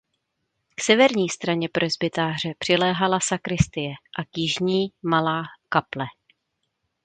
[0.75, 6.05] K severní straně presbytáře přiléhala sakristie a k jižní malá kaple.